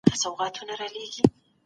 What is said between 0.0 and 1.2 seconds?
سم نیت خوښي نه دروي.